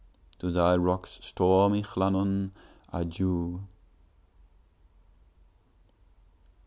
[0.39, 2.53] To thy rocks, stormy Llannon,
[2.91, 3.67] adieu!